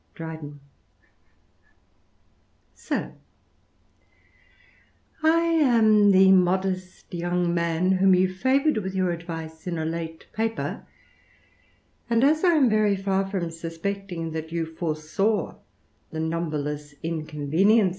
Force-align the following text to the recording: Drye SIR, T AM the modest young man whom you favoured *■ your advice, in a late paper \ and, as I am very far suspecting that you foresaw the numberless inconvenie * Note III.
Drye 0.15 0.53
SIR, 2.73 3.13
T 5.21 5.27
AM 5.27 6.09
the 6.09 6.31
modest 6.31 7.13
young 7.13 7.53
man 7.53 7.91
whom 7.91 8.15
you 8.15 8.27
favoured 8.33 8.77
*■ 8.83 8.95
your 8.95 9.11
advice, 9.11 9.67
in 9.67 9.77
a 9.77 9.85
late 9.85 10.25
paper 10.33 10.87
\ 11.41 12.09
and, 12.09 12.23
as 12.23 12.43
I 12.43 12.55
am 12.55 12.67
very 12.67 12.95
far 12.95 13.29
suspecting 13.51 14.31
that 14.31 14.51
you 14.51 14.65
foresaw 14.75 15.57
the 16.09 16.19
numberless 16.19 16.95
inconvenie 17.03 17.81
* 17.83 17.83
Note 17.83 17.83
III. 17.83 17.89